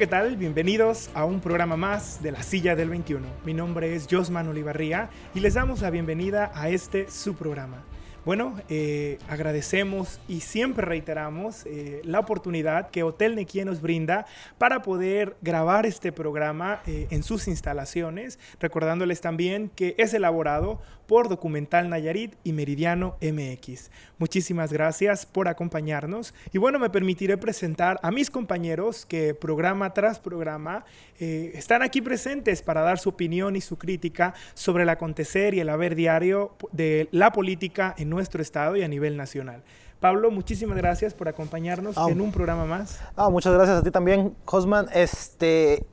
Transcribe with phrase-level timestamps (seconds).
[0.00, 0.38] ¿qué tal?
[0.38, 3.26] Bienvenidos a un programa más de la Silla del 21.
[3.44, 7.84] Mi nombre es Josman Olivarría y les damos la bienvenida a este su programa.
[8.24, 14.24] Bueno, eh, agradecemos y siempre reiteramos eh, la oportunidad que Hotel Nequia nos brinda
[14.56, 21.28] para poder grabar este programa eh, en sus instalaciones, recordándoles también que es elaborado por
[21.28, 23.90] Documental Nayarit y Meridiano MX.
[24.18, 30.20] Muchísimas gracias por acompañarnos y bueno, me permitiré presentar a mis compañeros que programa tras
[30.20, 30.84] programa
[31.18, 35.70] están aquí presentes para dar su opinión y su crítica sobre el acontecer y el
[35.70, 39.64] haber diario de la política en nuestro estado y a nivel nacional.
[39.98, 43.00] Pablo, muchísimas gracias por acompañarnos ah, en un programa más.
[43.16, 44.86] Ah, muchas gracias a ti también, Cosman.
[44.94, 45.84] Este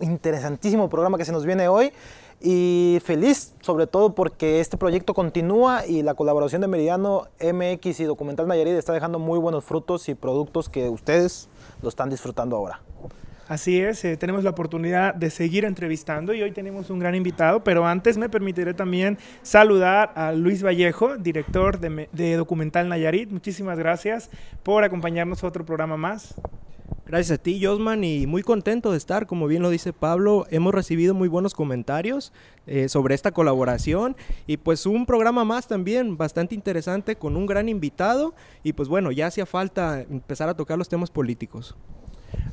[0.00, 1.92] interesantísimo programa que se nos viene hoy
[2.40, 8.04] y feliz sobre todo porque este proyecto continúa y la colaboración de Meridiano MX y
[8.04, 11.48] Documental Nayarit está dejando muy buenos frutos y productos que ustedes
[11.82, 12.80] lo están disfrutando ahora.
[13.50, 17.64] Así es, eh, tenemos la oportunidad de seguir entrevistando y hoy tenemos un gran invitado,
[17.64, 23.28] pero antes me permitiré también saludar a Luis Vallejo, director de, Documental Nayarit.
[23.28, 24.30] Muchísimas gracias
[24.62, 26.36] por acompañarnos a otro programa más.
[27.06, 29.26] Gracias a ti, Josman, y muy contento de estar.
[29.26, 32.32] Como bien lo dice Pablo, hemos recibido muy buenos comentarios
[32.68, 34.16] eh, sobre esta colaboración
[34.46, 39.10] y pues un programa más también bastante interesante con un gran invitado y pues bueno,
[39.10, 41.74] ya hacía falta empezar a tocar los temas políticos.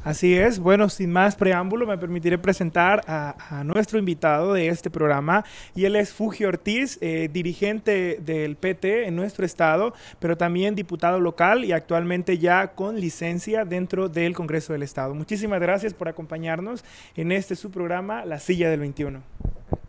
[0.04, 5.44] Así es, bueno, sin más preámbulo, me permitiré presentar a, nuestro invitado de este programa
[5.76, 11.20] y él es Fuji Ortiz, eh, dirigente del PT en nuestro estado, pero también diputado
[11.20, 15.14] local y actualmente ya con licencia dentro del Congreso del Estado.
[15.14, 19.22] Muchísimas gracias por acompañarnos en este su programa, La Silla del 21.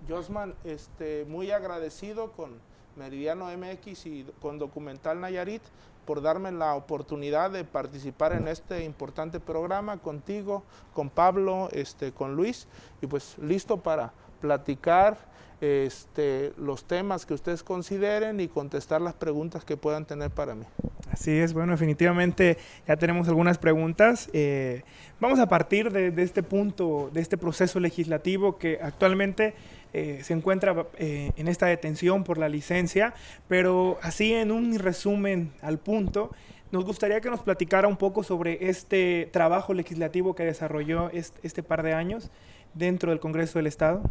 [0.09, 2.51] Josman, este, muy agradecido con
[2.97, 5.63] Meridiano MX y con Documental Nayarit
[6.09, 10.65] por darme la oportunidad de participar en este importante programa contigo,
[10.95, 12.67] con Pablo, este, con Luis,
[13.03, 15.19] y pues listo para platicar
[15.61, 20.65] este, los temas que ustedes consideren y contestar las preguntas que puedan tener para mí.
[21.13, 24.31] Así es, bueno, definitivamente ya tenemos algunas preguntas.
[24.33, 24.85] Eh,
[25.21, 29.55] vamos a partir de, de, este punto, de este proceso legislativo que actualmente
[29.93, 33.15] eh, se encuentra eh, en esta detención por la licencia,
[33.49, 36.31] pero así en un resumen al punto,
[36.71, 41.83] nos gustaría que nos platicara un poco sobre este trabajo legislativo que desarrolló este, par
[41.83, 42.31] de años
[42.75, 44.03] dentro del Congreso del Estado.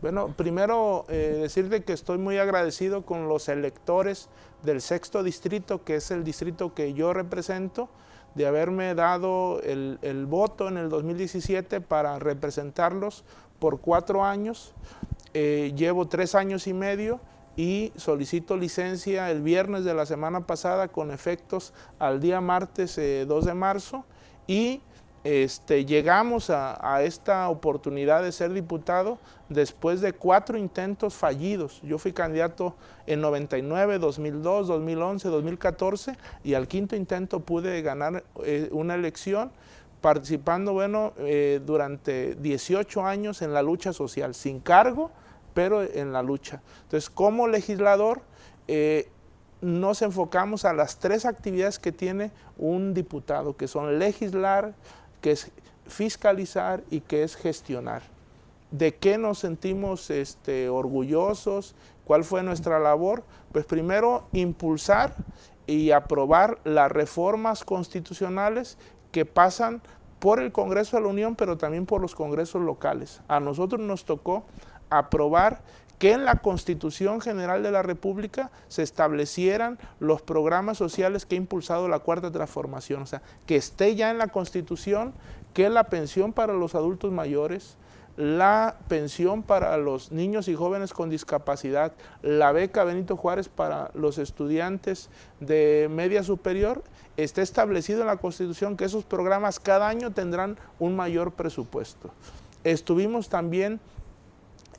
[0.00, 4.30] Bueno, primero eh, decirte que estoy muy agradecido con los electores
[4.62, 7.90] del sexto distrito, que es el distrito que yo represento,
[8.34, 13.24] de haberme dado el, el voto en el 2017 para representarlos
[13.58, 14.74] por cuatro años.
[15.34, 17.20] Eh, llevo tres años y medio
[17.56, 22.98] y solicito licencia el viernes de la semana pasada con efectos al día martes 2
[22.98, 24.04] eh, de marzo
[24.46, 24.80] y
[25.24, 29.18] este, llegamos a, esta oportunidad de ser diputado
[29.48, 31.82] después de cuatro intentos fallidos.
[31.82, 38.68] Yo fui candidato en 99, 2002, 2011, 2014 y al quinto intento pude ganar eh,
[38.72, 39.50] una elección
[40.00, 45.10] participando, bueno, eh, durante 18 años en la lucha social, sin cargo,
[45.54, 46.62] pero en la lucha.
[46.84, 48.22] Entonces, como legislador,
[48.68, 49.08] eh,
[49.60, 54.74] nos enfocamos a las tres actividades que tiene un diputado, que son legislar,
[55.20, 55.50] que es
[55.86, 58.02] fiscalizar y que es gestionar.
[58.70, 61.74] ¿De qué nos sentimos este, orgullosos?
[62.04, 63.24] ¿Cuál fue nuestra labor?
[63.50, 65.14] Pues primero, impulsar
[65.68, 68.78] y aprobar las reformas constitucionales
[69.12, 69.82] que pasan
[70.18, 73.20] por el Congreso de la Unión, pero también por los congresos locales.
[73.28, 74.44] A nosotros nos tocó
[74.90, 75.60] aprobar
[75.98, 81.38] que en la Constitución General de la República se establecieran los programas sociales que ha
[81.38, 85.12] impulsado la Cuarta Transformación, o sea, que esté ya en la Constitución
[85.52, 87.76] que la pensión para los adultos mayores,
[88.18, 94.18] la pensión para los niños y jóvenes con discapacidad, la beca Benito Juárez para los
[94.18, 95.08] estudiantes
[95.38, 96.82] de media superior,
[97.16, 102.10] está establecido en la Constitución que esos programas cada año tendrán un mayor presupuesto.
[102.64, 103.78] Estuvimos también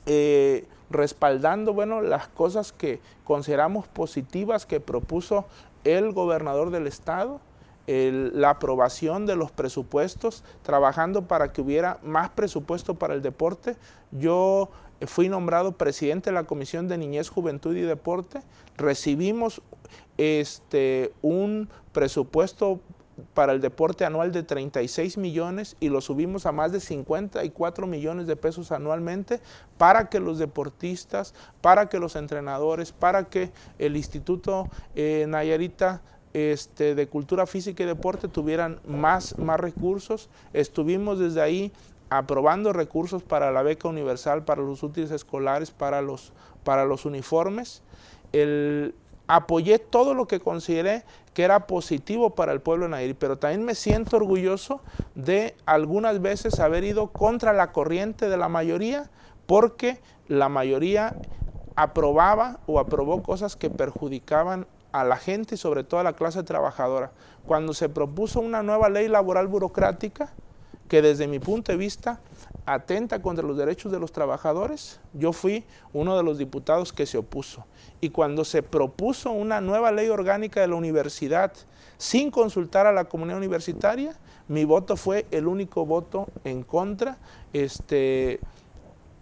[0.04, 5.46] eh, respaldando bueno, las cosas que consideramos positivas que propuso
[5.84, 7.40] el gobernador del estado,
[7.86, 13.76] la aprobación de los presupuestos, trabajando para que hubiera más presupuesto para el deporte.
[14.12, 14.70] Yo
[15.06, 18.42] fui nombrado presidente de la Comisión de Niñez, Juventud y Deporte.
[18.76, 19.62] Recibimos
[20.18, 22.80] este, un presupuesto
[23.34, 28.26] para el deporte anual de 36 millones y lo subimos a más de 54 millones
[28.26, 29.40] de pesos anualmente
[29.78, 36.94] para que los deportistas, para que los entrenadores, para que el Instituto eh, Nayarita este,
[36.94, 40.28] de cultura física y deporte tuvieran más, más recursos.
[40.52, 41.72] Estuvimos desde ahí
[42.08, 46.32] aprobando recursos para la beca universal, para los útiles escolares, para los,
[46.64, 47.82] para los uniformes.
[48.32, 48.94] El,
[49.26, 51.04] apoyé todo lo que consideré
[51.34, 54.80] que era positivo para el pueblo de Nayarit, pero también me siento orgulloso
[55.14, 59.08] de algunas veces haber ido contra la corriente de la mayoría,
[59.46, 61.16] porque la mayoría
[61.76, 66.42] aprobaba o aprobó cosas que perjudicaban a la gente y sobre todo a la clase
[66.42, 67.12] trabajadora.
[67.46, 70.32] Cuando se propuso una nueva ley laboral burocrática,
[70.88, 72.20] que desde mi punto de vista
[72.66, 77.16] atenta contra los derechos de los trabajadores, yo fui uno de los diputados que se
[77.16, 77.64] opuso.
[78.00, 81.52] Y cuando se propuso una nueva ley orgánica de la universidad
[81.96, 84.16] sin consultar a la comunidad universitaria,
[84.48, 87.18] mi voto fue el único voto en contra,
[87.52, 88.40] este,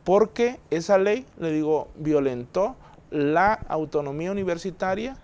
[0.05, 2.77] porque esa ley, le digo, violentó
[3.11, 5.17] la autonomía universitaria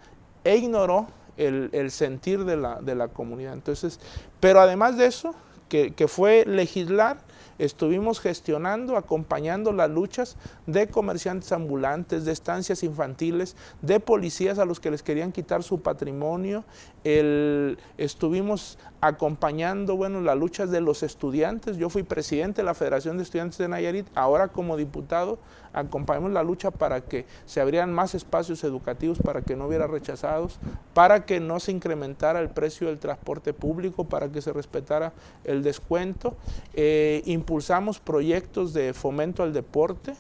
[0.45, 1.07] e ignoró
[1.37, 3.55] el, sentir de la, comunidad.
[3.55, 3.99] Entonces,
[4.41, 5.35] pero además de eso,
[5.69, 7.19] que, fue legislar,
[7.59, 10.37] estuvimos gestionando, acompañando las luchas
[10.67, 15.81] de comerciantes ambulantes, de estancias infantiles, de policías a los que les querían quitar su
[15.81, 16.65] patrimonio.
[17.03, 21.77] estuvimos acompañando, bueno, las luchas de los estudiantes.
[21.77, 25.39] Yo fui presidente de la Federación de Estudiantes de Nayarit, ahora como diputado
[25.75, 30.59] acompañamos la lucha para que se abrieran más espacios educativos, para que no hubiera rechazados,
[30.95, 35.13] para que no se incrementara el precio del transporte público, para que se respetara
[35.45, 36.37] el descuento.
[36.75, 40.15] Eh, impulsamos proyectos de fomento al deporte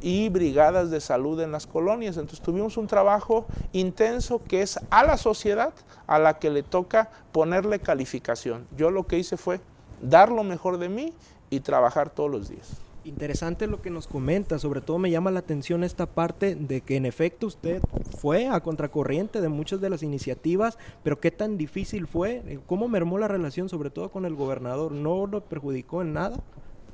[0.00, 2.16] y brigadas de salud en las colonias.
[2.16, 5.74] Entonces tuvimos un trabajo intenso que es a la sociedad
[6.06, 8.66] a la que le toca ponerle calificación.
[8.76, 9.60] Yo lo que hice fue
[10.00, 11.12] dar lo mejor de mí
[11.50, 12.68] y trabajar todos los días.
[13.04, 16.94] Interesante lo que nos comenta, sobre todo me llama la atención esta parte de que
[16.94, 17.82] en efecto usted
[18.16, 23.18] fue a contracorriente de muchas de las iniciativas, pero qué tan difícil fue, cómo mermó
[23.18, 26.38] la relación sobre todo con el gobernador, ¿no lo perjudicó en nada?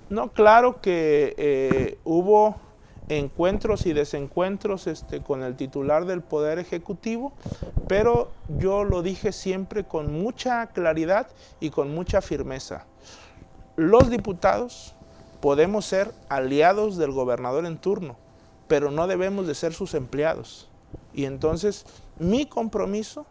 [0.09, 2.57] No, claro que eh, hubo
[3.11, 7.35] encuentros y desencuentros este, con el titular del Poder Ejecutivo,
[7.87, 11.29] pero yo lo dije siempre con mucha claridad
[11.61, 12.87] y con mucha firmeza.
[13.77, 14.95] Los diputados
[15.41, 18.17] podemos ser aliados del gobernador en turno,
[18.67, 20.69] pero no debemos de ser sus empleados.
[21.15, 21.87] Y entonces
[22.19, 23.27] mi compromiso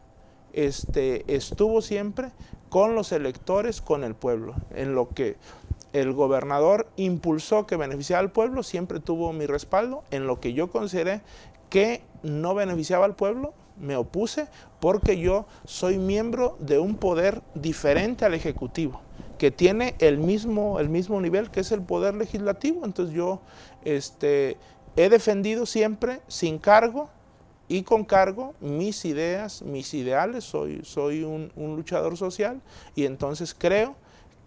[0.53, 2.31] este, estuvo siempre
[2.69, 5.37] con los electores, con el pueblo, en lo que
[5.93, 10.69] el gobernador impulsó que beneficiara al pueblo, siempre tuvo mi respaldo, en lo que yo
[10.69, 11.21] consideré
[11.69, 14.47] que no beneficiaba al pueblo, me opuse
[14.79, 19.01] porque yo soy miembro de un poder diferente al ejecutivo
[19.37, 22.85] que tiene el mismo, el mismo nivel que es el poder legislativo.
[22.85, 23.41] Entonces yo
[23.83, 24.57] este,
[24.95, 27.09] he defendido siempre sin cargo
[27.67, 32.61] y con cargo mis ideas, mis ideales, soy, soy un, luchador social
[32.95, 33.95] y entonces creo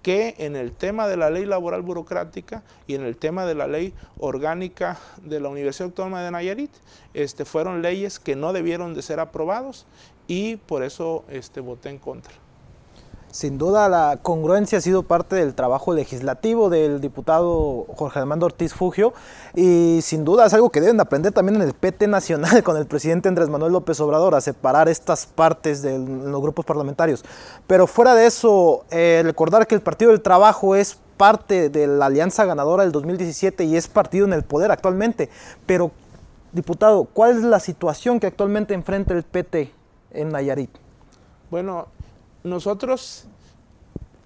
[0.03, 3.67] que en el tema de la ley laboral burocrática y en el tema de la
[3.67, 6.71] ley orgánica de la Universidad Autónoma de Nayarit,
[7.13, 9.87] este, fueron leyes que no debieron de ser aprobados
[10.27, 12.33] y por eso este, voté en contra.
[13.31, 18.75] Sin duda la congruencia ha sido parte del trabajo legislativo del diputado Jorge Armando Ortiz
[18.75, 19.13] Fugio
[19.55, 22.87] y sin duda es algo que deben aprender también en el PT nacional con el
[22.87, 27.25] presidente Andrés Manuel López Obrador a separar estas partes de los grupos parlamentarios.
[27.69, 32.07] Pero fuera de eso, eh, recordar que el Partido del Trabajo es parte de la
[32.07, 35.29] alianza ganadora del 2017 y es partido en el poder actualmente.
[35.67, 35.93] Pero,
[36.51, 39.73] diputado, ¿cuál es la situación que actualmente enfrenta el PT
[40.13, 40.71] en Nayarit?
[41.49, 41.87] Bueno,
[42.43, 43.27] nosotros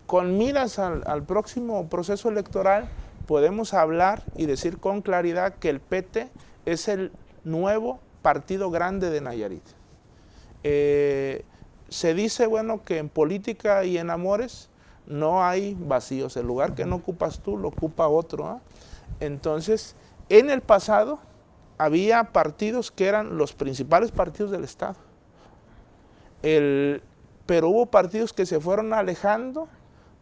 [0.07, 2.89] con miras al, próximo proceso electoral
[3.27, 6.29] podemos hablar y decir con claridad que el PT
[6.67, 7.11] es el
[7.43, 9.65] nuevo partido grande de Nayarit.
[10.63, 11.45] Eh,
[11.89, 14.69] se dice, bueno, que en política y en amores
[15.07, 16.37] no hay vacíos.
[16.37, 18.47] El lugar que no ocupas tú lo ocupa otro.
[18.47, 18.61] ¿ah?
[19.21, 19.95] Entonces,
[20.29, 21.19] en el pasado
[21.79, 24.97] había partidos que eran los principales partidos del Estado.
[26.43, 27.03] El,
[27.47, 29.69] pero hubo partidos que se fueron alejando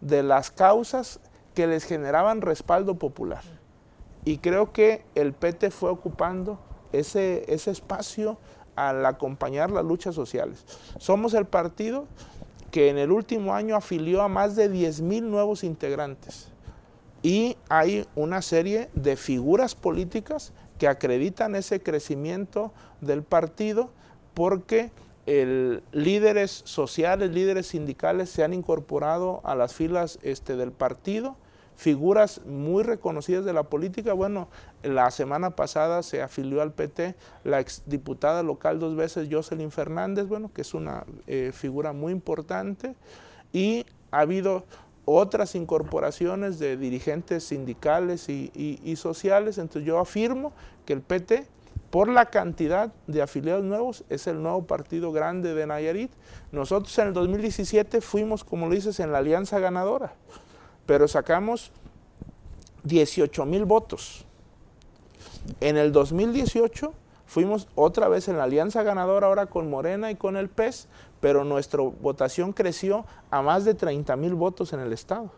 [0.01, 1.21] de las causas
[1.55, 3.43] que les generaban respaldo popular.
[4.25, 6.59] Y creo que el PT fue ocupando
[6.93, 8.39] ese, ese espacio
[8.77, 10.65] al acompañar las luchas sociales.
[10.99, 12.07] Somos el partido
[12.71, 16.49] que en el último año afilió a más de 10 mil nuevos integrantes.
[17.23, 23.91] Y hay una serie de figuras políticas que acreditan ese crecimiento del partido
[24.35, 24.91] porque
[25.27, 31.37] el, líderes sociales, líderes sindicales se han incorporado a las filas este, del partido,
[31.77, 34.13] figuras muy reconocidas de la política.
[34.13, 34.49] Bueno,
[34.83, 37.15] la semana pasada se afilió al PT
[37.45, 42.95] la exdiputada local dos veces, Jocelyn Fernández, bueno, que es una eh, figura muy importante.
[43.53, 44.65] Y ha habido
[45.05, 49.59] otras incorporaciones de dirigentes sindicales y, sociales.
[49.59, 50.53] Entonces yo afirmo
[50.87, 51.47] que el PT,
[51.91, 56.11] por la cantidad de afiliados nuevos, es el nuevo partido grande de Nayarit.
[56.51, 60.15] Nosotros en el 2017 fuimos, como lo dices, en la alianza ganadora,
[60.87, 61.71] pero sacamos
[62.85, 64.25] 18 mil votos.
[65.61, 66.95] En el 2018
[67.27, 70.89] fuimos otra vez en la alianza ganadora ahora con Morena y con el PES,
[71.21, 75.31] pero nuestra votación creció a más de 30 mil votos en el Estado.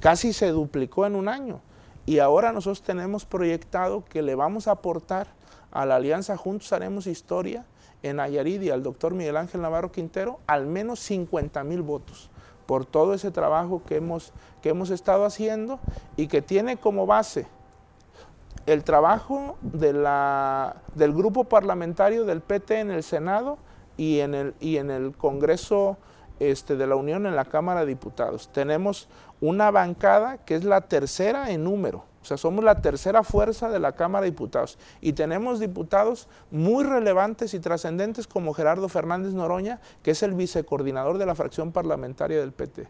[0.00, 1.60] Casi se duplicó en un año.
[2.04, 5.26] Y ahora nosotros tenemos proyectado que le vamos a aportar
[5.70, 7.64] a la alianza Juntos Haremos Historia
[8.02, 12.30] en Nayarit y al doctor Miguel Ángel Navarro Quintero al menos 50 mil votos
[12.66, 15.78] por todo ese trabajo que hemos, que hemos estado haciendo
[16.16, 17.46] y que tiene como base
[18.66, 23.58] el trabajo de la, del grupo parlamentario del PT en el Senado
[23.96, 25.96] y en el, y en el Congreso
[26.40, 28.48] este, de la Unión, en la Cámara de Diputados.
[28.52, 29.08] Tenemos
[29.40, 33.78] una bancada que es la tercera en número, o sea, somos la tercera fuerza de
[33.78, 34.78] la Cámara de Diputados.
[35.00, 41.18] Y tenemos diputados muy relevantes y trascendentes como Gerardo Fernández Noroña, que es el vicecoordinador
[41.18, 42.88] de la fracción parlamentaria del PT.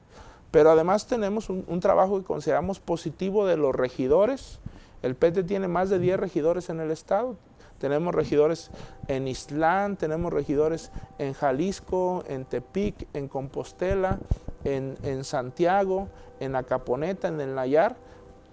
[0.50, 4.59] Pero además tenemos un, trabajo que consideramos positivo de los regidores.
[5.02, 7.37] El PT tiene más de 10 regidores en el Estado,
[7.78, 8.71] tenemos regidores
[9.07, 14.19] en Islán, tenemos regidores en Jalisco, en Tepic, en Compostela,
[14.64, 16.09] en, Santiago,
[16.40, 17.97] en Acaponeta, en el Nayar.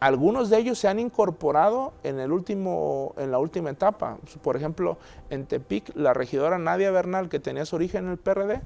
[0.03, 4.17] Algunos de ellos se han incorporado en, el último, en la última etapa.
[4.41, 4.97] Por ejemplo,
[5.29, 8.59] en Tepic, la regidora Nadia Bernal, que tenía su origen en el PRD,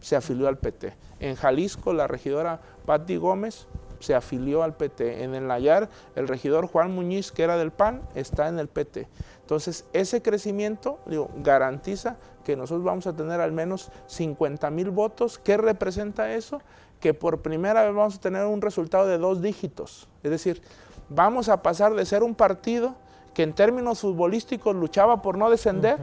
[0.00, 0.94] se afilió al PT.
[1.18, 3.66] En Jalisco, la regidora Patti Gómez
[3.98, 5.24] se afilió al PT.
[5.24, 9.08] En el Nayar, el regidor Juan Muñiz, que era del PAN, está en el PT.
[9.40, 11.00] Entonces, ese crecimiento
[11.42, 15.40] garantiza que nosotros vamos a tener al menos 50 mil votos.
[15.40, 16.60] ¿Qué representa eso?
[17.00, 20.08] Que por primera vez vamos a tener un resultado de dos dígitos.
[20.22, 20.62] Es decir,
[21.08, 22.94] vamos a pasar de ser un partido
[23.34, 25.98] que en términos futbolísticos luchaba por no descender,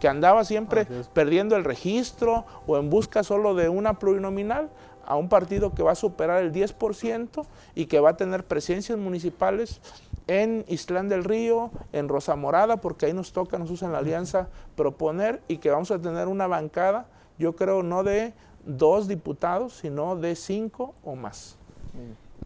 [0.00, 4.68] que andaba siempre perdiendo el registro o en busca solo de una plurinominal,
[5.06, 7.44] a un partido que va a superar el 10%
[7.74, 9.80] y que va a tener presencias municipales
[10.26, 14.48] en Islán del Río, en Rosa Morada, porque ahí nos toca, nos en la alianza
[14.76, 17.06] proponer y que vamos a tener una bancada,
[17.38, 18.32] yo creo, no de
[18.64, 21.56] dos diputados, sino de cinco o más.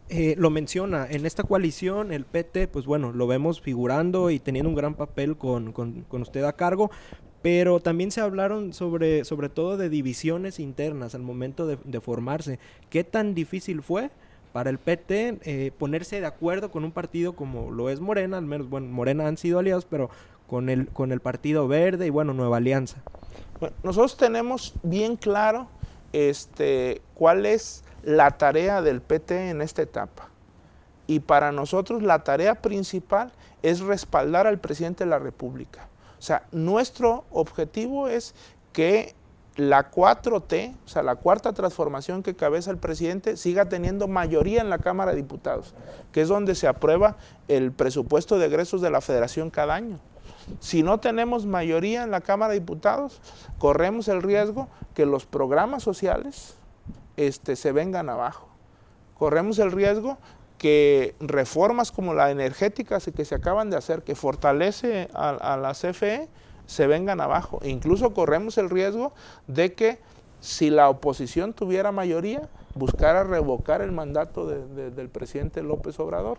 [0.08, 4.68] Eh, lo menciona, en esta coalición el PT, pues bueno, lo vemos figurando y teniendo
[4.68, 5.74] un gran papel con,
[6.10, 6.90] usted a cargo,
[7.42, 12.58] pero también se hablaron sobre, sobre todo de divisiones internas al momento de, de formarse.
[12.90, 14.10] ¿Qué tan difícil fue?
[14.56, 18.46] para el PT eh, ponerse de acuerdo con un partido como lo es Morena, al
[18.46, 20.08] menos, bueno, Morena han sido aliados, pero
[20.46, 23.02] con el, con el Partido Verde y bueno, Nueva Alianza.
[23.60, 25.68] Bueno, nosotros tenemos bien claro
[26.12, 30.28] este, cuál es la tarea del PT en esta etapa.
[31.06, 33.32] Y para nosotros la tarea principal
[33.62, 35.88] es respaldar al presidente de la República.
[36.18, 38.34] O sea, nuestro objetivo es
[38.72, 39.14] que
[39.56, 44.70] la 4T, o sea, la cuarta transformación que cabeza el presidente, siga teniendo mayoría en
[44.70, 45.74] la Cámara de Diputados,
[46.12, 47.16] que es donde se aprueba
[47.48, 49.98] el presupuesto de egresos de la Federación cada año.
[50.60, 53.20] Si no tenemos mayoría en la Cámara de Diputados,
[53.58, 56.54] corremos el riesgo que los programas sociales
[57.16, 58.48] este, se vengan abajo.
[59.18, 60.18] Corremos el riesgo
[60.58, 65.72] que reformas como la energética que se acaban de hacer, que fortalece a, a la
[65.72, 66.28] CFE,
[66.66, 67.60] se vengan abajo.
[67.64, 69.12] incluso corremos el riesgo
[69.46, 69.98] de que
[70.40, 76.38] si la oposición tuviera mayoría, buscara revocar el mandato del presidente López Obrador.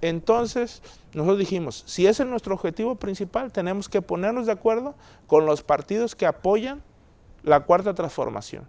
[0.00, 4.94] Entonces, nosotros dijimos, si ese es nuestro objetivo principal, tenemos que ponernos de acuerdo
[5.26, 6.82] con los partidos que apoyan
[7.42, 8.68] la cuarta transformación.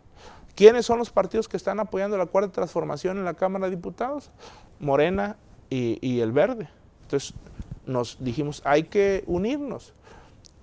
[0.56, 4.32] ¿Quiénes son los partidos que están apoyando la cuarta transformación en la Cámara de Diputados?
[4.80, 5.38] Morena
[5.70, 6.70] y, y el Verde.
[7.04, 7.34] Entonces,
[7.86, 9.94] nos dijimos, hay que unirnos.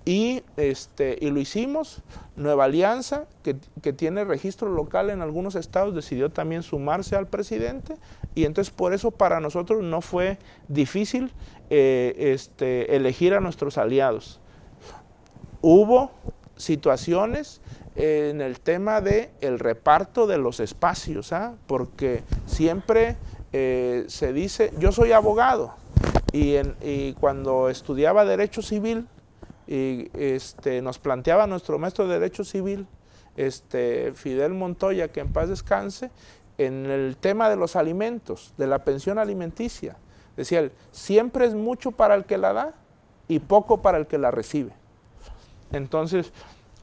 [0.05, 2.03] Y, este, y lo hicimos.
[2.37, 7.97] Nueva Alianza, que, que, tiene registro local en algunos estados, decidió también sumarse al presidente.
[8.37, 10.39] Y entonces por eso para nosotros no fue
[10.69, 11.33] difícil
[11.71, 14.41] eh, este, elegir a nuestros aliados.
[15.63, 16.11] Hubo
[16.55, 17.63] situaciones
[17.95, 21.55] en el tema del el reparto de los espacios, ¿ah?
[21.67, 23.17] porque siempre
[23.55, 25.75] eh, se dice, yo soy abogado,
[26.31, 29.07] y cuando estudiaba Derecho Civil,
[29.67, 32.87] y este, nos planteaba nuestro maestro de Derecho Civil,
[33.37, 36.11] este, Fidel Montoya, que en paz descanse,
[36.59, 39.97] en el tema de los alimentos, de la pensión alimenticia.
[40.37, 42.75] Decía él, siempre es mucho para el que la da
[43.29, 44.73] y poco para el que la recibe.
[45.73, 46.33] Entonces,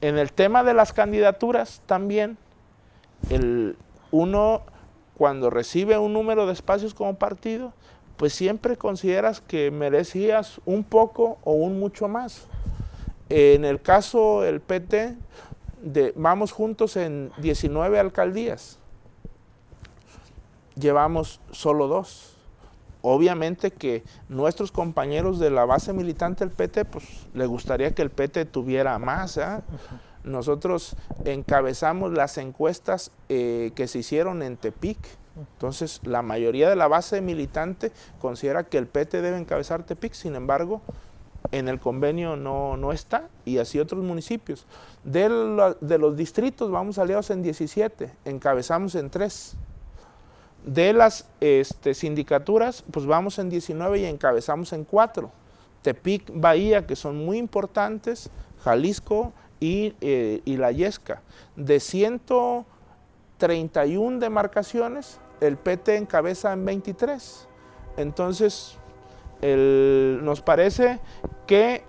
[0.00, 2.36] en el tema de las candidaturas también,
[3.30, 3.76] el,
[4.10, 4.62] uno
[5.16, 7.72] cuando recibe un número de espacios como partido,
[8.16, 12.46] pues siempre consideras que merecías un poco o un mucho más.
[13.28, 15.16] En el caso del PT,
[16.14, 18.78] vamos juntos en 19 alcaldías,
[20.76, 22.36] llevamos solo dos.
[23.02, 27.04] Obviamente que nuestros compañeros de la base militante del PT, pues
[27.34, 29.36] le gustaría que el PT tuviera más.
[29.36, 29.62] ¿ah?
[30.24, 34.98] Nosotros encabezamos las encuestas eh, que se hicieron en Tepic.
[35.36, 40.34] Entonces, la mayoría de la base militante considera que el PT debe encabezar Tepic, sin
[40.34, 40.80] embargo,
[41.52, 44.66] en el convenio no, no está, y así otros municipios.
[45.02, 45.28] De,
[45.80, 49.56] de los distritos vamos aliados en 17, encabezamos en 3.
[50.64, 55.30] De las este, sindicaturas, pues vamos en 19 y encabezamos en 4.
[55.82, 58.30] Tepic, Bahía, que son muy importantes,
[58.62, 61.22] Jalisco, eh, y, la Yesca.
[61.56, 67.48] De 131 demarcaciones, el PT encabeza en 23.
[67.96, 68.76] Entonces,
[69.42, 71.00] nos parece
[71.46, 71.82] que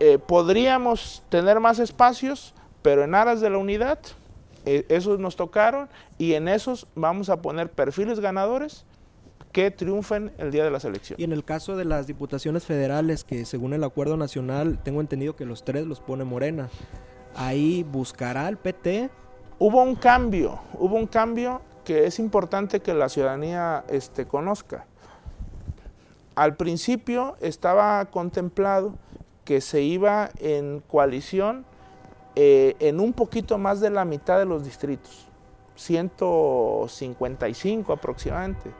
[0.00, 4.00] eh, podríamos tener más espacios, pero en aras de la unidad,
[4.64, 5.88] eh, esos nos tocaron
[6.18, 8.84] y en esos vamos a poner perfiles ganadores
[9.52, 11.20] que triunfen el día de las elecciones.
[11.20, 15.36] Y en el caso de las diputaciones federales, que según el acuerdo nacional, tengo entendido
[15.36, 16.70] que los tres los pone Morena,
[17.34, 19.10] ahí buscará el PT.
[19.58, 24.86] Hubo un cambio, hubo un cambio que es importante que la ciudadanía este, conozca.
[26.34, 28.94] Al principio estaba contemplado
[29.44, 31.66] que se iba en coalición
[32.36, 35.26] eh, en un poquito más de la mitad de los distritos,
[35.76, 38.70] 155 aproximadamente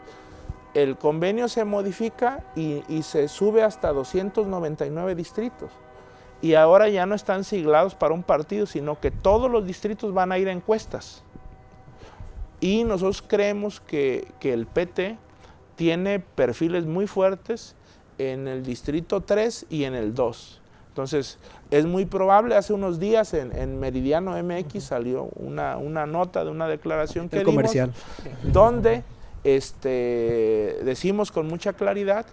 [0.74, 5.70] el convenio se modifica y, se sube hasta 299 distritos.
[6.40, 10.32] Y ahora ya no están siglados para un partido, sino que todos los distritos van
[10.32, 11.22] a ir a encuestas.
[12.58, 15.18] Y nosotros creemos que, el PT
[15.76, 17.76] tiene perfiles muy fuertes
[18.18, 20.61] en el distrito 3 y en el 2.
[20.92, 21.38] Entonces,
[21.70, 27.30] es muy probable, hace unos días en, Meridiano MX salió una, nota de una declaración
[27.30, 27.92] que dimos, comercial.
[28.42, 29.02] donde
[29.42, 32.26] este, decimos con mucha claridad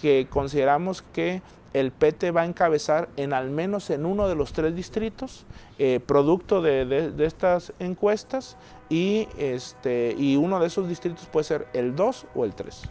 [0.00, 1.40] que consideramos que
[1.72, 5.46] el PT va a encabezar en al menos en uno de los tres distritos,
[5.78, 8.56] eh, producto de, estas encuestas,
[8.88, 12.82] y, este, y uno de esos distritos puede ser el 2 o el 3.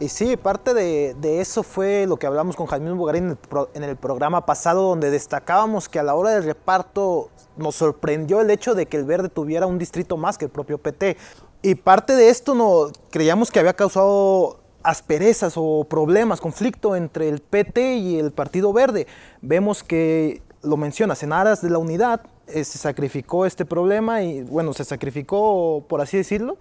[0.00, 3.38] Y sí, parte de, eso fue lo que hablamos con Jaime Bugarín en el,
[3.74, 8.50] en el, programa pasado, donde destacábamos que a la hora del reparto nos sorprendió el
[8.50, 11.16] hecho de que el verde tuviera un distrito más que el propio PT.
[11.62, 17.40] Y parte de esto no, creíamos que había causado asperezas o problemas, conflicto entre el
[17.40, 19.06] PT y el Partido Verde.
[19.40, 24.42] Vemos que, lo mencionas, en aras de la unidad eh, se sacrificó este problema y,
[24.42, 26.58] bueno, se sacrificó, por así decirlo,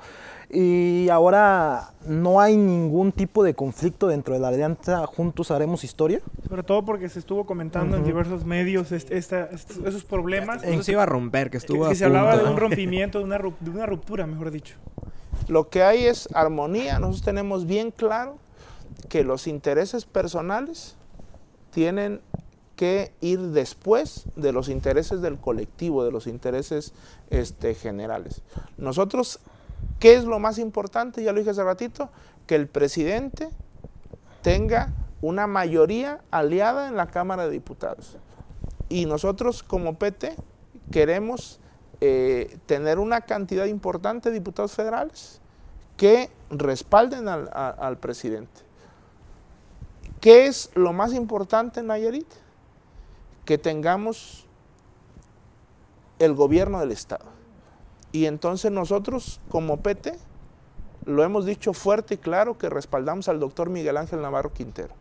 [0.49, 6.19] y ahora no hay ningún tipo de conflicto dentro de la alianza Juntos Haremos Historia.
[6.47, 10.63] Sobre todo porque se estuvo comentando en diversos medios esos problemas.
[10.63, 13.37] Eso se iba a romper, que estuvo que, se hablaba de un rompimiento, de una,
[13.37, 14.75] de una ruptura, mejor dicho.
[15.47, 16.99] Lo que hay es armonía.
[16.99, 18.37] Nosotros tenemos bien claro
[19.07, 20.97] que los intereses personales
[21.71, 22.21] tienen
[22.81, 26.93] que ir después de los intereses del colectivo, de los intereses
[27.29, 28.41] este, generales.
[28.79, 29.39] Nosotros
[29.99, 31.23] ¿Qué es lo más importante?
[31.23, 32.09] Ya lo dije hace ratito,
[32.47, 33.49] que el presidente
[34.41, 34.91] tenga
[35.21, 38.17] una mayoría aliada en la Cámara de Diputados.
[38.89, 40.35] Y nosotros como PT
[40.91, 41.59] queremos
[42.01, 45.39] eh, tener una cantidad importante de diputados federales
[45.97, 48.61] que respalden al, al presidente.
[50.19, 52.40] ¿Qué es lo más importante en Nayarit?
[53.45, 54.45] Que tengamos
[56.19, 57.25] el gobierno del Estado.
[58.11, 60.17] Y entonces nosotros como PT
[61.05, 64.93] lo hemos dicho fuerte y claro que respaldamos al doctor Miguel Ángel Navarro Quintero.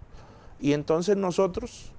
[0.58, 1.92] Y entonces nosotros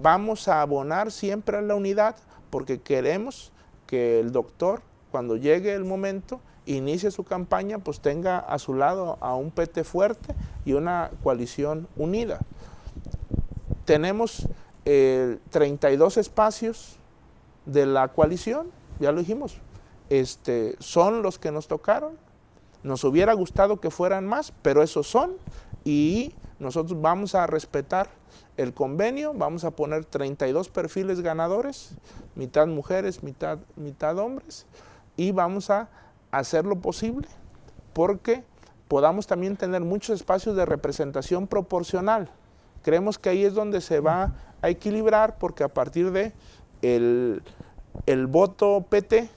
[0.00, 2.16] vamos a abonar siempre a la unidad
[2.50, 3.52] porque queremos
[3.86, 9.18] que el doctor, cuando llegue el momento, inicie su campaña, pues tenga a su lado
[9.20, 12.40] a un PT fuerte y una coalición unida.
[13.84, 14.48] Tenemos
[14.84, 16.96] 32 eh, espacios
[17.66, 19.58] de la coalición, ya lo dijimos,
[20.10, 22.18] este, son los que nos tocaron.
[22.82, 25.34] Nos hubiera gustado que fueran más, pero esos son
[25.84, 28.10] y nosotros vamos a respetar
[28.56, 31.94] el convenio, vamos a poner 32 perfiles ganadores,
[32.34, 34.66] mitad mujeres, mitad, mitad hombres,
[35.16, 35.88] y vamos a
[36.30, 37.28] hacer lo posible
[37.92, 38.44] porque
[38.88, 42.30] podamos también tener muchos espacios de representación proporcional.
[42.82, 46.32] Creemos que ahí es donde se va a equilibrar porque a partir de
[46.82, 47.42] el,
[48.06, 49.28] el voto PT,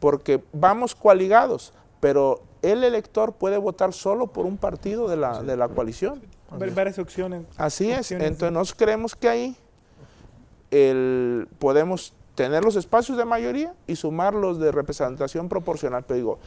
[0.00, 5.56] porque vamos coaligados, pero el elector puede votar solo por un partido de la, de
[5.56, 6.22] la coalición.
[6.58, 7.44] Ver- varias opciones.
[7.56, 8.28] Así es, opciones.
[8.28, 9.56] entonces nosotros creemos que ahí
[10.70, 16.04] el- podemos tener los espacios de mayoría y sumar los de representación proporcional.
[16.04, 16.38] Pero digo,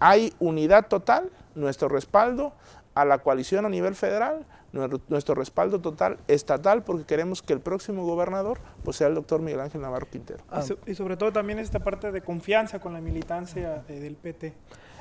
[0.00, 2.52] hay unidad total, nuestro respaldo
[2.94, 8.04] a la coalición a nivel federal, nuestro, respaldo total estatal, porque queremos que el próximo
[8.04, 10.42] gobernador pues, sea el doctor Miguel Ángel Navarro Quintero.
[10.58, 14.16] Y, so- y sobre todo también esta parte de confianza con la militancia eh, del
[14.16, 14.52] PT.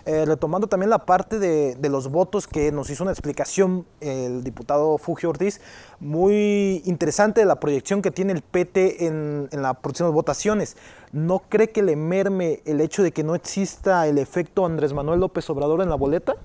[0.08, 4.44] Eh, retomando también la parte de, de los votos que nos hizo una explicación el
[4.44, 5.60] diputado Fugio Ortiz,
[6.00, 10.78] muy interesante la proyección que tiene el PT en, en las próximas votaciones.
[11.12, 15.20] ¿No cree que le merme el hecho de que no exista el efecto Andrés Manuel
[15.22, 16.36] López Obrador en la boleta?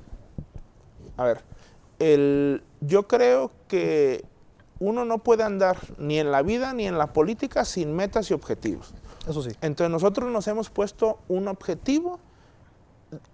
[1.18, 1.42] A ver,
[1.98, 4.24] el- yo creo que
[4.78, 8.34] uno no puede andar ni en la vida ni en la política sin metas y
[8.34, 8.94] objetivos.
[9.28, 9.50] Eso sí.
[9.60, 12.18] Entonces nosotros nos hemos puesto un objetivo,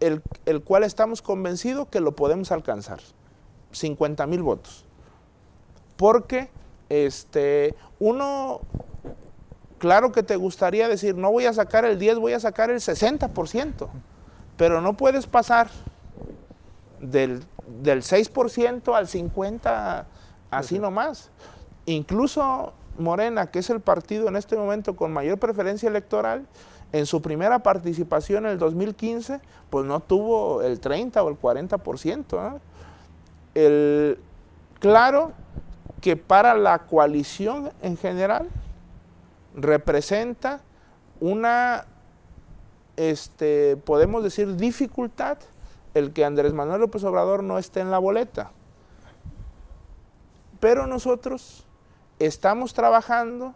[0.00, 3.00] el, el cual estamos convencidos que lo podemos alcanzar.
[3.72, 4.84] 50 mil votos.
[5.96, 6.50] Porque
[6.88, 8.60] este, uno,
[9.78, 12.78] claro que te gustaría decir, no voy a sacar el 10, voy a sacar el
[12.78, 13.88] 60%,
[14.56, 15.68] pero no puedes pasar
[17.00, 17.44] del,
[17.82, 20.04] del 6% al 50%
[20.50, 21.30] así nomás.
[21.86, 26.46] Incluso Morena, que es el partido en este momento con mayor preferencia electoral,
[26.92, 32.38] en su primera participación en el 2015, pues no tuvo el 30 o el 40%.
[32.38, 32.58] ¿ah?
[33.54, 34.18] El,
[34.78, 35.32] claro
[36.00, 38.48] que para la coalición en general
[39.54, 40.60] representa
[41.18, 41.86] una,
[42.96, 45.38] este, podemos decir, dificultad
[45.96, 48.50] el que Andrés Manuel López Obrador no esté en la boleta.
[50.60, 51.64] Pero nosotros
[52.18, 53.54] estamos trabajando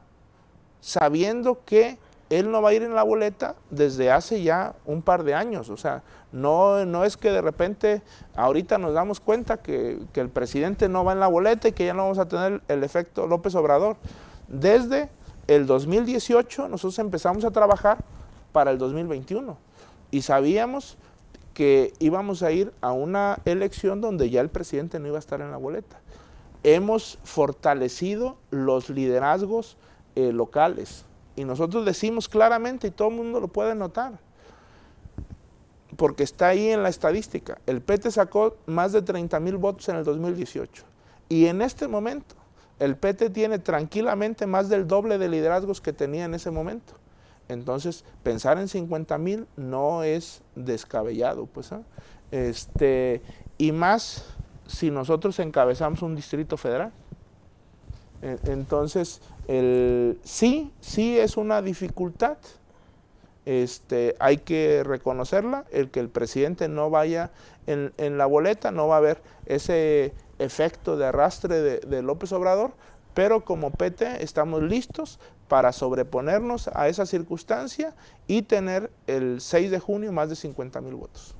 [0.81, 1.99] sabiendo que
[2.31, 5.69] él no va a ir en la boleta desde hace ya un par de años.
[5.69, 8.01] O sea, no, no es que de repente
[8.35, 11.85] ahorita nos damos cuenta que, que el presidente no va en la boleta y que
[11.85, 13.97] ya no vamos a tener el efecto López Obrador.
[14.49, 15.11] Desde
[15.47, 17.99] el 2018 nosotros empezamos a trabajar
[18.53, 19.59] para el 2021
[20.11, 20.97] y sabíamos
[21.55, 25.41] que íbamos a ir a una elección donde ya el presidente no iba a estar
[25.41, 26.01] en la boleta.
[26.63, 29.77] Hemos fortalecido los liderazgos
[30.15, 31.05] eh, locales
[31.37, 34.19] y nosotros decimos claramente y todo el mundo lo puede notar
[35.97, 37.59] porque está ahí en la estadística.
[37.67, 40.85] El PT sacó más de 30 mil votos en el 2018
[41.29, 42.35] y en este momento
[42.79, 46.95] el PT tiene tranquilamente más del doble de liderazgos que tenía en ese momento.
[47.51, 51.73] Entonces, pensar en 50 mil no es descabellado, pues.
[51.73, 51.83] ¿ah?
[52.31, 53.23] Este,
[53.59, 54.25] y más
[54.69, 56.93] si nosotros encabezamos un distrito federal.
[58.23, 62.39] E- Entonces, el, sí, sí es una dificultad.
[63.47, 67.31] Este, hay que reconocerla, el que el presidente no vaya
[67.67, 72.73] en, la boleta, no va a haber ese efecto de arrastre de López Obrador,
[73.15, 75.19] pero como PT estamos listos
[75.49, 77.95] para sobreponernos a esa circunstancia
[78.27, 81.35] y tener el 6 de junio más de 50 mil votos.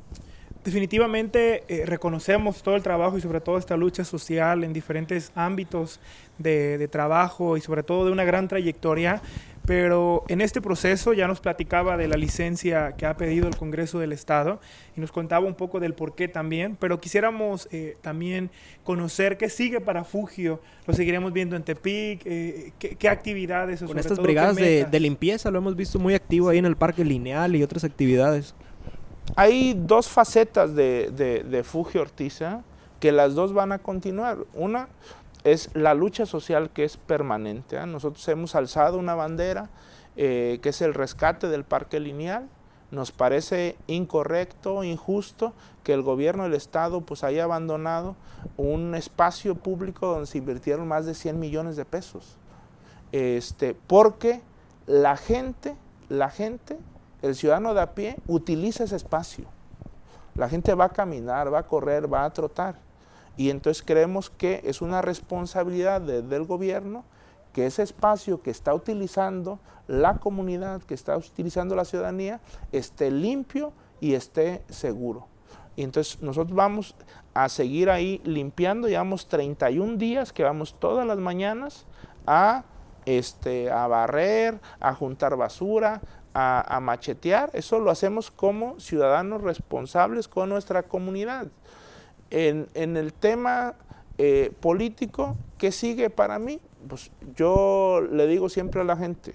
[0.65, 6.01] Definitivamente eh, reconocemos todo el trabajo y sobre todo esta lucha social en diferentes ámbitos
[6.37, 9.23] de, de trabajo y sobre todo de una gran trayectoria,
[9.67, 13.99] pero en este proceso ya nos platicaba de la licencia que ha pedido el Congreso
[13.99, 14.61] del Estado
[14.97, 18.51] y nos contaba un poco del por qué también, pero quisiéramos eh, también
[18.85, 23.89] conocer qué sigue para Fugio, lo seguiremos viendo en Tepic, eh, qué, qué actividades Con
[23.89, 27.05] sobre estas todo, brigadas de, limpieza lo hemos visto muy activo ahí en el Parque
[27.05, 28.55] Lineal y otras actividades.
[29.37, 32.59] Hay dos facetas de, de, de Fugio Ortiz, ¿eh?
[33.01, 34.39] que las dos van a continuar.
[34.55, 34.89] Una
[35.45, 37.77] es la lucha social que es permanente.
[37.77, 37.87] ¿eh?
[37.87, 39.71] Nosotros hemos alzado una bandera
[40.17, 42.49] eh, que es el rescate del parque lineal.
[42.91, 45.53] Nos parece incorrecto, injusto
[45.85, 48.17] que el gobierno del Estado pues, haya abandonado
[48.57, 52.37] un espacio público donde se invirtieron más de 100 millones de pesos.
[53.13, 54.43] Este, porque
[54.87, 55.77] la gente,
[56.09, 56.79] la gente,
[57.23, 59.47] el ciudadano de a pie utiliza ese espacio.
[60.35, 62.77] La gente va a caminar, va a correr, va a trotar.
[63.37, 67.05] Y entonces creemos que es una responsabilidad de- del gobierno
[67.53, 72.41] que ese espacio que está utilizando la comunidad, que está utilizando la ciudadanía,
[72.71, 75.27] esté limpio y esté seguro.
[75.75, 76.95] Y entonces nosotros vamos
[77.35, 81.87] a seguir ahí limpiando, llevamos 31 días que vamos todas las mañanas
[82.27, 82.65] a,
[83.07, 86.01] este, a barrer, a juntar basura,
[86.35, 91.49] a, machetear, eso lo hacemos como ciudadanos responsables con nuestra comunidad.
[92.31, 93.75] En, el tema
[94.19, 96.61] eh, político, ¿qué sigue para mí?
[96.89, 99.35] Pues yo le digo siempre a la gente,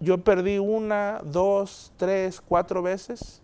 [0.00, 3.42] yo perdí una, dos, tres, cuatro veces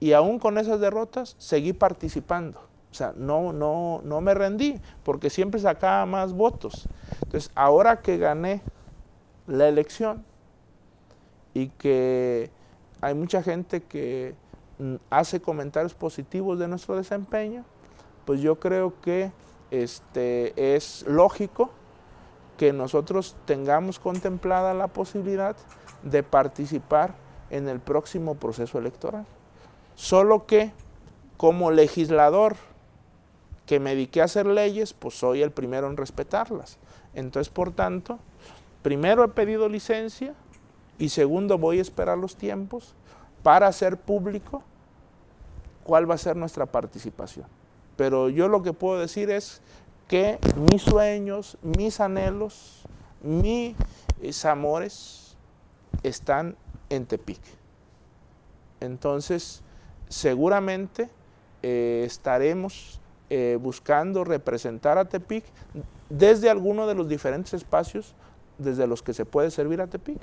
[0.00, 2.60] y aún con esas derrotas seguí participando.
[2.90, 6.88] O sea, no, no, no me rendí porque siempre sacaba más votos.
[7.22, 8.62] Entonces, ahora que gané
[9.46, 10.24] la elección
[11.54, 12.50] y que
[13.00, 14.34] hay mucha gente que
[15.10, 17.64] hace comentarios positivos de nuestro desempeño,
[18.24, 19.32] pues yo creo que
[19.70, 21.70] este, es lógico
[22.56, 25.56] que nosotros tengamos contemplada la posibilidad
[26.02, 27.14] de participar
[27.50, 29.26] en el próximo proceso electoral.
[29.94, 30.72] Solo que
[31.36, 32.56] como legislador
[33.66, 36.78] que me dediqué a hacer leyes, pues soy el primero en respetarlas.
[37.14, 38.18] Entonces, por tanto,
[38.82, 40.34] primero he pedido licencia
[40.98, 42.94] y segundo voy a esperar los tiempos
[43.42, 44.62] para hacer público
[45.84, 47.46] cuál va a ser nuestra participación.
[47.96, 49.60] Pero yo lo que puedo decir es
[50.06, 50.38] que
[50.70, 52.84] mis sueños, mis anhelos,
[53.22, 55.36] mis amores
[56.02, 56.56] están
[56.88, 57.40] en Tepic.
[58.80, 59.62] Entonces,
[60.08, 61.10] seguramente
[61.62, 65.44] eh, estaremos eh, buscando representar a Tepic
[66.08, 68.14] desde alguno de los diferentes espacios
[68.56, 70.18] desde los que se puede servir a Tepic.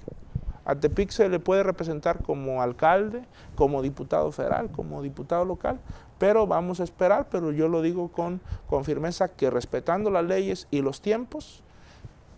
[0.65, 3.23] A Tepic se le puede representar como alcalde,
[3.55, 5.79] como diputado federal, como diputado local,
[6.17, 8.41] pero vamos a esperar, pero yo lo digo con,
[8.83, 11.63] firmeza, que respetando las leyes y los tiempos,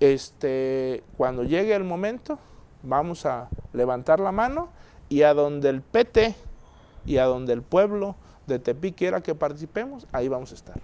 [0.01, 2.37] este, cuando llegue el momento,
[2.83, 4.69] vamos a levantar la mano
[5.09, 6.35] y a donde el PT
[7.05, 10.79] y a donde el pueblo de Tepic quiera que participemos, ahí vamos a estar.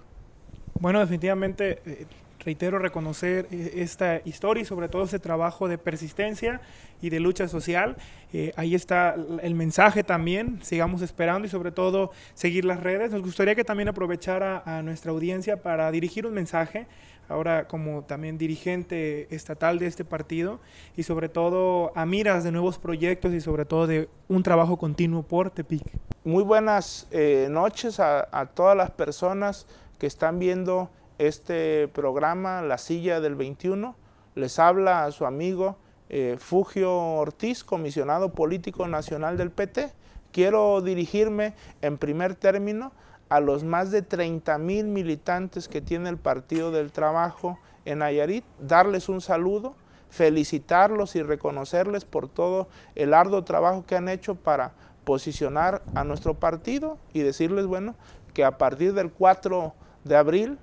[0.80, 2.06] Bueno, definitivamente eh,
[2.44, 6.60] reitero reconocer eh, esta historia y sobre todo ese trabajo de persistencia
[7.00, 7.96] y de lucha social.
[8.32, 13.10] Eh, ahí está el mensaje también, sigamos esperando y sobre todo seguir las redes.
[13.10, 16.86] Nos gustaría que también aprovechara a nuestra audiencia para dirigir un mensaje
[17.28, 20.60] ahora como también dirigente estatal de este partido
[20.96, 25.22] y sobre todo a miras de nuevos proyectos y sobre todo de un trabajo continuo
[25.22, 25.84] por Tepic.
[26.24, 29.66] Muy buenas eh, noches a, todas las personas
[29.98, 33.96] que están viendo este programa, La Silla del 21.
[34.34, 35.76] Les habla a su amigo
[36.08, 39.92] eh, Fugio Ortiz, comisionado político nacional del PT.
[40.32, 42.92] Quiero dirigirme en primer término
[43.28, 48.44] a los más de 30 mil militantes que tiene el Partido del Trabajo en Nayarit,
[48.58, 49.74] darles un saludo,
[50.10, 54.72] felicitarlos y reconocerles por todo el arduo trabajo que han hecho para
[55.04, 57.94] posicionar a nuestro partido y decirles, bueno,
[58.32, 59.74] que a partir del 4
[60.04, 60.58] de abril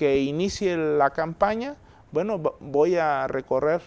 [0.00, 1.76] que inicie la campaña,
[2.10, 3.82] bueno, voy a recorrer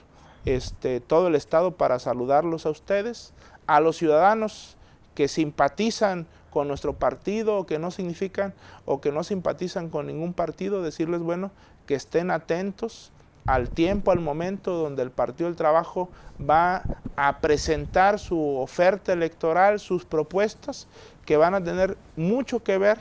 [0.45, 3.34] este, todo el estado para saludarlos a ustedes,
[3.65, 4.78] a los ciudadanos
[5.15, 8.54] que simpatizan con nuestro partido o que no significan
[8.86, 11.49] o que no simpatizan con ningún partido, decirles, bueno,
[11.88, 13.12] que estén atentos
[13.47, 16.84] al tiempo, al momento donde el Partido del Trabajo va
[17.15, 20.88] a presentar su oferta electoral, sus propuestas,
[21.26, 22.99] que van a tener mucho que ver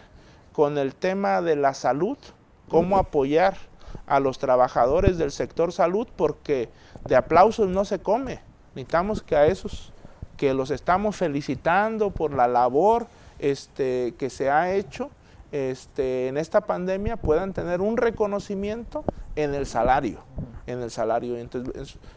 [0.54, 2.16] con el tema de la salud,
[2.72, 3.56] cómo apoyar
[4.06, 6.70] a los trabajadores del sector salud, porque
[7.04, 8.40] de aplausos no se come.
[8.74, 9.92] Necesitamos que a esos
[10.36, 13.06] que los estamos felicitando por la labor
[13.38, 15.10] este, que se ha hecho
[15.52, 19.04] este, en esta pandemia puedan tener un reconocimiento
[19.36, 20.20] en el salario.
[20.66, 21.36] En el salario.
[21.36, 21.50] En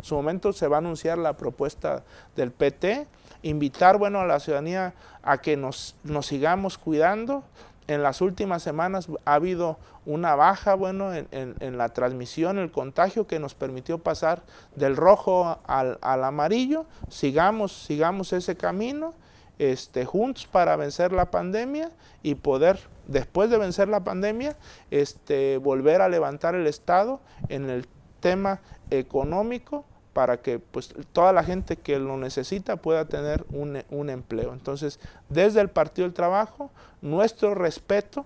[0.02, 2.04] su momento se va a anunciar la propuesta
[2.38, 3.08] del PT,
[3.44, 7.44] invitar bueno, a la ciudadanía a que nos, nos sigamos cuidando.
[7.88, 13.28] En las últimas semanas ha habido una baja bueno, en, en, la transmisión, el contagio
[13.28, 14.42] que nos permitió pasar
[14.76, 16.86] del rojo al, al amarillo.
[17.10, 19.14] Sigamos, sigamos ese camino
[19.60, 21.92] este, juntos para vencer la pandemia
[22.24, 24.56] y poder, después de vencer la pandemia,
[24.92, 27.88] este, volver a levantar el Estado en el
[28.20, 29.86] tema económico
[30.16, 34.54] para que pues, toda la gente que lo necesita pueda tener un, un empleo.
[34.54, 34.98] Entonces,
[35.28, 38.26] desde el Partido del Trabajo, nuestro respeto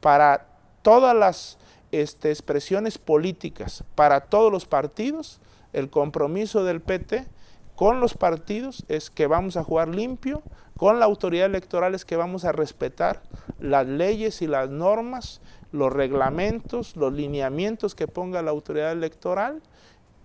[0.00, 0.48] para
[0.82, 1.56] todas las
[1.92, 5.38] este, expresiones políticas, para todos los partidos,
[5.72, 7.28] el compromiso del PT
[7.76, 10.42] con los partidos es que vamos a jugar limpio,
[10.76, 13.22] con la autoridad electoral es que vamos a respetar
[13.60, 19.62] las leyes y las normas, los reglamentos, los lineamientos que ponga la autoridad electoral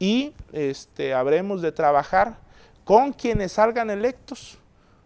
[0.03, 2.35] y este, habremos de trabajar
[2.83, 4.57] con quienes salgan electos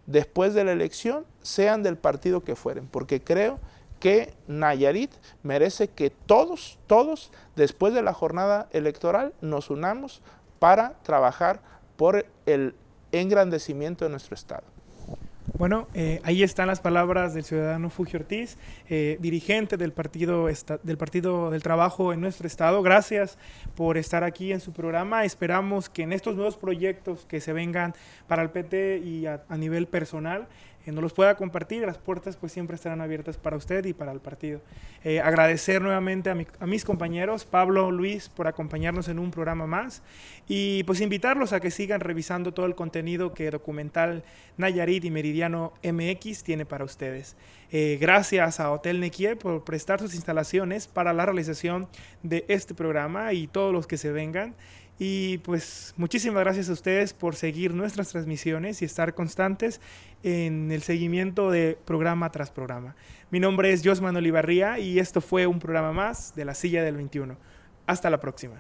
[0.08, 3.60] después de la elección, sean del partido que fueren, porque creo
[4.00, 5.12] que Nayarit
[5.44, 10.24] merece que todos, todos, después de la jornada electoral, nos unamos
[10.58, 11.62] para trabajar
[11.96, 12.74] por el
[13.12, 14.64] engrandecimiento de nuestro Estado.
[15.54, 18.58] Bueno, eh, ahí están las palabras del ciudadano Fugio Ortiz,
[18.90, 20.48] eh, dirigente del partido,
[20.84, 22.84] del partido del Trabajo en nuestro estado.
[22.84, 23.38] Gracias
[23.74, 25.24] por estar aquí en su programa.
[25.24, 27.96] Esperamos que en estos nuevos proyectos que se vengan
[28.28, 30.48] para el PT y a nivel personal,
[30.88, 31.86] que nos los pueda compartir.
[31.86, 34.62] Las puertas pues siempre estarán abiertas para usted y para el partido.
[35.04, 40.02] Eh, agradecer nuevamente a, mis compañeros, Pablo, Luis, por acompañarnos en un programa más
[40.48, 44.24] y pues invitarlos a que sigan revisando todo el contenido que Documental
[44.56, 47.36] Nayarit y Meridiano MX tiene para ustedes.
[47.70, 51.90] Eh, gracias a Hotel Nequie por prestar sus instalaciones para la realización
[52.24, 54.56] de este programa y todos los que se vengan.
[55.00, 59.80] Y pues muchísimas gracias a ustedes por seguir nuestras transmisiones y estar constantes
[60.24, 62.96] en el seguimiento de programa tras programa.
[63.30, 66.96] Mi nombre es Josman Olivarría y esto fue un programa más de la Silla del
[66.96, 67.38] 21.
[67.86, 68.60] Hasta la próxima.